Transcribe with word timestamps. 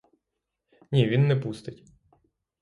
Ні, 0.91 1.05
він 1.07 1.27
не 1.27 1.35
пустить. 1.35 1.83